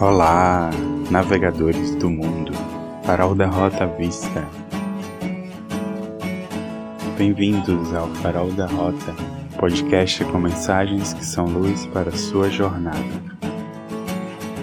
Olá, 0.00 0.70
navegadores 1.10 1.96
do 1.96 2.08
mundo, 2.08 2.52
farol 3.02 3.34
da 3.34 3.48
rota 3.48 3.84
vista. 3.84 4.46
Bem-vindos 7.18 7.92
ao 7.92 8.06
Farol 8.14 8.52
da 8.52 8.68
Rota, 8.68 9.12
podcast 9.58 10.24
com 10.26 10.38
mensagens 10.38 11.14
que 11.14 11.26
são 11.26 11.46
luz 11.46 11.84
para 11.86 12.10
a 12.10 12.16
sua 12.16 12.48
jornada. 12.48 12.96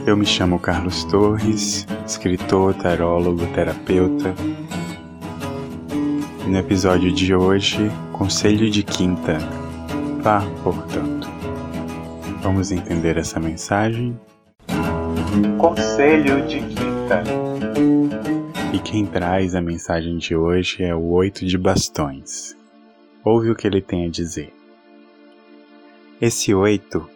Eu 0.07 0.15
me 0.15 0.25
chamo 0.25 0.57
Carlos 0.57 1.03
Torres, 1.03 1.85
escritor, 2.07 2.73
tarólogo, 2.73 3.45
terapeuta. 3.47 4.33
E 6.45 6.49
no 6.49 6.57
episódio 6.57 7.11
de 7.11 7.35
hoje, 7.35 7.91
Conselho 8.13 8.71
de 8.71 8.83
Quinta, 8.83 9.37
vá, 10.21 10.41
portanto. 10.63 11.29
Vamos 12.41 12.71
entender 12.71 13.17
essa 13.17 13.37
mensagem 13.37 14.17
Conselho 15.57 16.47
de 16.47 16.59
Quinta. 16.59 17.23
E 18.73 18.79
quem 18.79 19.05
traz 19.05 19.53
a 19.53 19.61
mensagem 19.61 20.17
de 20.17 20.33
hoje 20.33 20.81
é 20.81 20.95
o 20.95 21.11
Oito 21.11 21.45
de 21.45 21.57
Bastões. 21.57 22.55
Ouve 23.21 23.51
o 23.51 23.55
que 23.55 23.67
ele 23.67 23.81
tem 23.81 24.05
a 24.05 24.09
dizer. 24.09 24.53
Esse 26.21 26.53
oito 26.53 27.09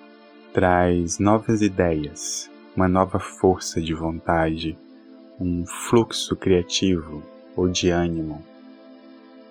traz 0.54 1.18
novas 1.18 1.62
ideias, 1.62 2.52
uma 2.76 2.90
nova 2.90 3.20
força 3.20 3.80
de 3.82 3.94
vontade, 3.94 4.78
um 5.40 5.66
fluxo 5.66 6.36
criativo 6.36 7.24
ou 7.56 7.70
de 7.70 7.90
ânimo. 7.90 8.44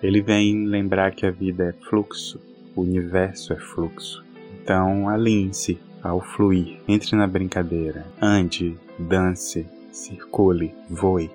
Ele 0.03 0.21
vem 0.21 0.67
lembrar 0.67 1.11
que 1.11 1.25
a 1.25 1.31
vida 1.31 1.63
é 1.75 1.85
fluxo, 1.89 2.39
o 2.75 2.81
universo 2.81 3.51
é 3.51 3.57
fluxo. 3.57 4.23
Então 4.61 5.09
alinhe-se 5.09 5.79
ao 6.03 6.21
fluir. 6.21 6.79
Entre 6.87 7.15
na 7.15 7.27
brincadeira, 7.27 8.05
ande, 8.21 8.77
dance, 8.97 9.65
circule, 9.91 10.73
voe. 10.89 11.29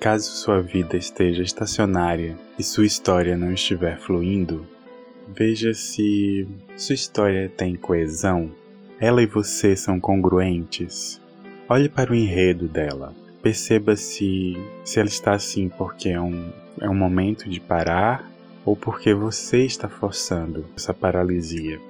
Caso 0.00 0.30
sua 0.30 0.62
vida 0.62 0.96
esteja 0.96 1.42
estacionária 1.42 2.36
e 2.58 2.62
sua 2.62 2.86
história 2.86 3.36
não 3.36 3.52
estiver 3.52 3.98
fluindo, 3.98 4.64
veja 5.26 5.74
se 5.74 6.46
sua 6.76 6.94
história 6.94 7.48
tem 7.48 7.74
coesão. 7.74 8.50
Ela 9.00 9.22
e 9.22 9.26
você 9.26 9.76
são 9.76 9.98
congruentes. 10.00 11.20
Olhe 11.68 11.88
para 11.88 12.12
o 12.12 12.14
enredo 12.14 12.66
dela. 12.66 13.14
Perceba 13.42 13.94
se, 13.94 14.56
se 14.84 14.98
ela 14.98 15.08
está 15.08 15.32
assim 15.32 15.68
porque 15.68 16.08
é 16.08 16.20
um, 16.20 16.50
é 16.80 16.88
um 16.88 16.94
momento 16.94 17.48
de 17.48 17.60
parar 17.60 18.28
ou 18.64 18.76
porque 18.76 19.14
você 19.14 19.64
está 19.64 19.88
forçando 19.88 20.64
essa 20.76 20.92
paralisia. 20.92 21.80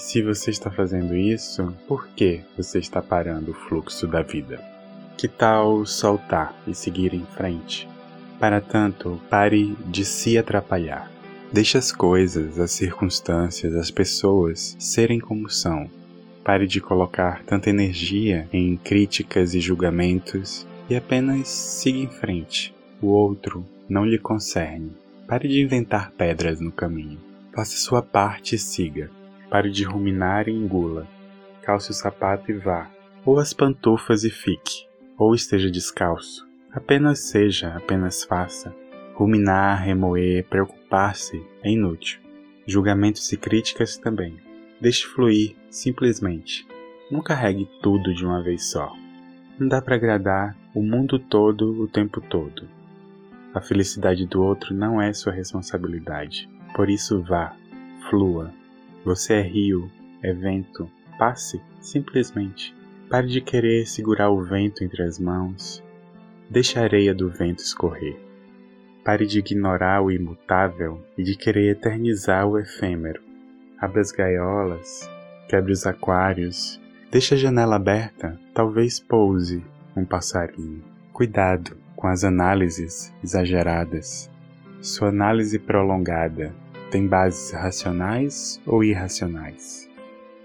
Se 0.00 0.22
você 0.22 0.50
está 0.50 0.70
fazendo 0.70 1.14
isso, 1.14 1.76
por 1.86 2.08
que 2.08 2.40
você 2.56 2.78
está 2.78 3.02
parando 3.02 3.50
o 3.50 3.54
fluxo 3.54 4.06
da 4.06 4.22
vida? 4.22 4.58
Que 5.16 5.28
tal 5.28 5.84
soltar 5.84 6.58
e 6.66 6.74
seguir 6.74 7.12
em 7.12 7.26
frente? 7.36 7.86
Para 8.38 8.62
tanto, 8.62 9.20
pare 9.28 9.76
de 9.86 10.06
se 10.06 10.38
atrapalhar. 10.38 11.12
Deixe 11.52 11.76
as 11.76 11.92
coisas, 11.92 12.58
as 12.58 12.70
circunstâncias, 12.70 13.74
as 13.74 13.90
pessoas 13.90 14.74
serem 14.78 15.20
como 15.20 15.50
são. 15.50 15.88
Pare 16.42 16.66
de 16.66 16.80
colocar 16.80 17.44
tanta 17.44 17.68
energia 17.68 18.48
em 18.50 18.78
críticas 18.78 19.54
e 19.54 19.60
julgamentos 19.60 20.66
e 20.88 20.96
apenas 20.96 21.46
siga 21.46 21.98
em 21.98 22.08
frente. 22.08 22.74
O 23.02 23.08
outro 23.08 23.66
não 23.86 24.06
lhe 24.06 24.18
concerne. 24.18 24.92
Pare 25.28 25.46
de 25.46 25.60
inventar 25.60 26.10
pedras 26.12 26.58
no 26.58 26.72
caminho. 26.72 27.18
Faça 27.52 27.76
sua 27.76 28.00
parte 28.00 28.54
e 28.54 28.58
siga. 28.58 29.19
Pare 29.50 29.68
de 29.68 29.82
ruminar 29.82 30.48
e 30.48 30.52
engula. 30.52 31.08
Calce 31.62 31.90
o 31.90 31.94
sapato 31.94 32.52
e 32.52 32.54
vá. 32.54 32.88
Ou 33.26 33.40
as 33.40 33.52
pantufas 33.52 34.22
e 34.22 34.30
fique. 34.30 34.86
Ou 35.18 35.34
esteja 35.34 35.68
descalço. 35.68 36.48
Apenas 36.72 37.18
seja, 37.18 37.74
apenas 37.76 38.22
faça. 38.22 38.72
Ruminar, 39.14 39.82
remoer, 39.82 40.44
preocupar-se 40.44 41.44
é 41.64 41.70
inútil. 41.70 42.20
Julgamentos 42.64 43.32
e 43.32 43.36
críticas 43.36 43.96
também. 43.96 44.36
Deixe 44.80 45.04
fluir, 45.04 45.56
simplesmente. 45.68 46.64
Não 47.10 47.20
carregue 47.20 47.68
tudo 47.82 48.14
de 48.14 48.24
uma 48.24 48.40
vez 48.40 48.70
só. 48.70 48.94
Não 49.58 49.66
dá 49.66 49.82
para 49.82 49.96
agradar 49.96 50.56
o 50.72 50.80
mundo 50.80 51.18
todo 51.18 51.82
o 51.82 51.88
tempo 51.88 52.20
todo. 52.20 52.68
A 53.52 53.60
felicidade 53.60 54.24
do 54.26 54.40
outro 54.40 54.72
não 54.72 55.02
é 55.02 55.12
sua 55.12 55.32
responsabilidade. 55.32 56.48
Por 56.72 56.88
isso 56.88 57.20
vá, 57.20 57.56
flua, 58.08 58.54
você 59.04 59.34
é 59.34 59.42
rio, 59.42 59.90
é 60.22 60.32
vento. 60.32 60.90
Passe, 61.18 61.60
simplesmente. 61.80 62.74
Pare 63.08 63.26
de 63.26 63.40
querer 63.40 63.86
segurar 63.86 64.30
o 64.30 64.42
vento 64.42 64.84
entre 64.84 65.02
as 65.02 65.18
mãos. 65.18 65.82
Deixe 66.48 66.78
a 66.78 66.82
areia 66.82 67.14
do 67.14 67.28
vento 67.28 67.60
escorrer. 67.60 68.16
Pare 69.04 69.26
de 69.26 69.38
ignorar 69.38 70.02
o 70.02 70.10
imutável 70.10 71.02
e 71.16 71.22
de 71.22 71.36
querer 71.36 71.70
eternizar 71.70 72.46
o 72.46 72.58
efêmero. 72.58 73.22
Abra 73.78 74.00
as 74.00 74.12
gaiolas, 74.12 75.10
quebre 75.48 75.72
os 75.72 75.86
aquários, 75.86 76.80
deixe 77.10 77.34
a 77.34 77.36
janela 77.36 77.76
aberta, 77.76 78.38
talvez 78.52 79.00
pouse 79.00 79.64
um 79.96 80.04
passarinho. 80.04 80.84
Cuidado 81.12 81.76
com 81.96 82.06
as 82.06 82.24
análises 82.24 83.12
exageradas. 83.24 84.30
Sua 84.80 85.08
análise 85.08 85.58
prolongada 85.58 86.54
tem 86.90 87.06
bases 87.06 87.52
racionais 87.52 88.60
ou 88.66 88.82
irracionais? 88.82 89.88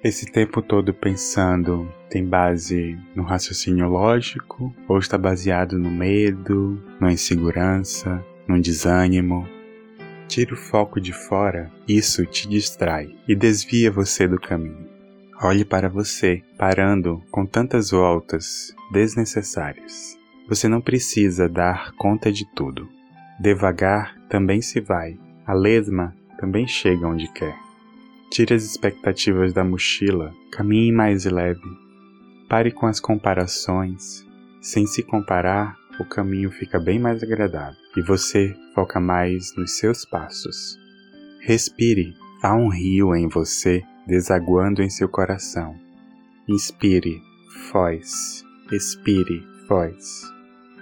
Esse 0.03 0.28
tempo 0.28 0.61
todo 0.61 0.94
pensando 0.94 1.91
tem 2.09 2.23
base 2.23 2.95
no 3.16 3.23
raciocínio 3.23 3.89
lógico 3.89 4.72
ou 4.88 5.00
está 5.00 5.17
baseado 5.17 5.79
no 5.79 5.89
medo, 5.89 6.79
na 7.00 7.11
insegurança, 7.11 8.23
no 8.47 8.61
desânimo? 8.61 9.47
Tire 10.28 10.53
o 10.53 10.57
foco 10.57 11.01
de 11.01 11.11
fora, 11.11 11.72
isso 11.88 12.25
te 12.25 12.47
distrai 12.47 13.16
e 13.28 13.35
desvia 13.35 13.91
você 13.91 14.28
do 14.28 14.39
caminho. 14.39 14.88
Olhe 15.41 15.66
para 15.66 15.89
você, 15.89 16.44
parando 16.57 17.22
com 17.31 17.45
tantas 17.45 17.89
voltas 17.89 18.75
desnecessárias. 18.91 20.17
Você 20.47 20.67
não 20.67 20.81
precisa 20.81 21.50
dar 21.50 21.91
conta 21.94 22.31
de 22.31 22.45
tudo. 22.53 22.88
Devagar 23.39 24.16
também 24.29 24.61
se 24.61 24.79
vai. 24.79 25.17
A 25.45 25.53
lesma 25.53 26.16
também 26.38 26.68
chega 26.68 27.07
onde 27.07 27.28
quer. 27.34 27.56
Tire 28.29 28.53
as 28.53 28.63
expectativas 28.63 29.53
da 29.53 29.63
mochila, 29.63 30.34
caminhe 30.51 30.91
mais 30.91 31.25
leve. 31.25 31.62
Pare 32.50 32.72
com 32.72 32.85
as 32.85 33.00
comparações. 33.00 34.25
Sem 34.62 34.85
se 34.88 35.03
comparar, 35.03 35.75
o 36.00 36.06
caminho 36.06 36.51
fica 36.51 36.79
bem 36.79 37.00
mais 37.00 37.23
agradável 37.23 37.78
e 37.96 38.01
você 38.01 38.56
foca 38.73 39.00
mais 39.00 39.56
nos 39.56 39.78
seus 39.78 40.03
passos. 40.06 40.78
Respire, 41.41 42.13
há 42.41 42.56
um 42.56 42.67
rio 42.67 43.16
em 43.16 43.28
você 43.28 43.84
desaguando 44.07 44.81
em 44.81 44.90
seu 44.90 45.07
coração. 45.07 45.75
Inspire, 46.47 47.22
foz. 47.72 48.44
Expire, 48.72 49.44
foz. 49.67 50.23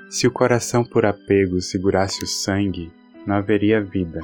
Se 0.09 0.25
o 0.25 0.31
coração 0.31 0.83
por 0.83 1.05
apego 1.05 1.59
segurasse 1.61 2.23
o 2.23 2.27
sangue, 2.27 2.91
não 3.27 3.35
haveria 3.35 3.83
vida 3.83 4.21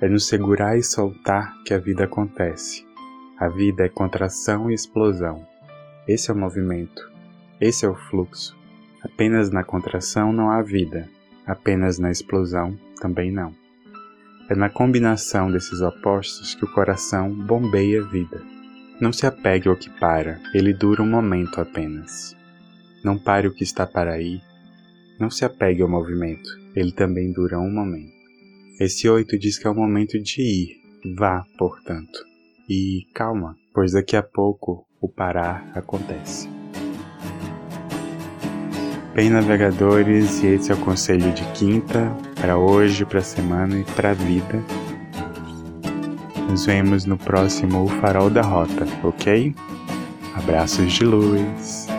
é 0.00 0.08
no 0.08 0.20
segurar 0.20 0.78
e 0.78 0.82
soltar 0.82 1.52
que 1.64 1.74
a 1.74 1.78
vida 1.78 2.04
acontece. 2.04 2.86
A 3.36 3.48
vida 3.48 3.84
é 3.84 3.88
contração 3.88 4.70
e 4.70 4.74
explosão. 4.74 5.44
Esse 6.06 6.30
é 6.30 6.34
o 6.34 6.36
movimento. 6.36 7.10
Esse 7.60 7.84
é 7.84 7.88
o 7.88 7.94
fluxo. 7.94 8.56
Apenas 9.02 9.50
na 9.50 9.64
contração 9.64 10.32
não 10.32 10.50
há 10.50 10.62
vida. 10.62 11.08
Apenas 11.46 11.98
na 11.98 12.10
explosão 12.10 12.78
também 13.00 13.32
não. 13.32 13.52
É 14.48 14.54
na 14.54 14.70
combinação 14.70 15.50
desses 15.50 15.80
opostos 15.80 16.54
que 16.54 16.64
o 16.64 16.72
coração 16.72 17.32
bombeia 17.32 18.00
a 18.00 18.04
vida. 18.04 18.40
Não 19.00 19.12
se 19.12 19.26
apegue 19.26 19.68
ao 19.68 19.76
que 19.76 19.90
para, 20.00 20.40
ele 20.54 20.72
dura 20.72 21.02
um 21.02 21.10
momento 21.10 21.60
apenas. 21.60 22.36
Não 23.04 23.18
pare 23.18 23.46
o 23.46 23.54
que 23.54 23.62
está 23.62 23.86
para 23.86 24.12
aí. 24.12 24.40
Não 25.18 25.30
se 25.30 25.44
apegue 25.44 25.82
ao 25.82 25.88
movimento, 25.88 26.48
ele 26.74 26.92
também 26.92 27.32
dura 27.32 27.58
um 27.58 27.70
momento. 27.70 28.17
Esse 28.80 29.08
oito 29.08 29.36
diz 29.36 29.58
que 29.58 29.66
é 29.66 29.70
o 29.70 29.74
momento 29.74 30.20
de 30.22 30.40
ir. 30.40 30.80
Vá, 31.16 31.44
portanto. 31.58 32.24
E 32.68 33.08
calma, 33.12 33.56
pois 33.74 33.90
daqui 33.92 34.14
a 34.14 34.22
pouco 34.22 34.86
o 35.00 35.08
parar 35.08 35.68
acontece. 35.74 36.48
Bem, 39.16 39.30
navegadores, 39.30 40.44
e 40.44 40.46
esse 40.46 40.70
é 40.70 40.74
o 40.76 40.78
conselho 40.78 41.32
de 41.32 41.44
quinta 41.54 42.16
para 42.40 42.56
hoje, 42.56 43.04
para 43.04 43.18
a 43.18 43.22
semana 43.22 43.80
e 43.80 43.84
para 43.84 44.10
a 44.10 44.14
vida. 44.14 44.62
Nos 46.48 46.64
vemos 46.64 47.04
no 47.04 47.18
próximo 47.18 47.88
Farol 48.00 48.30
da 48.30 48.42
Rota, 48.42 48.86
ok? 49.02 49.56
Abraços 50.36 50.92
de 50.92 51.04
luz. 51.04 51.97